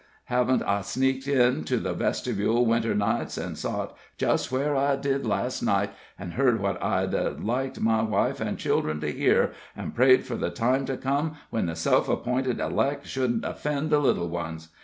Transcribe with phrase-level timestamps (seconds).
[0.25, 5.27] Haven't I sneaked in to the vestibule Winter nights, an' sot just where I did
[5.27, 9.91] last night, an' heard what I'd 'a liked my wife and children to hear, an'
[9.91, 14.27] prayed for the time to come when the self app'inted elect shouldn't offend the little
[14.27, 14.69] ones?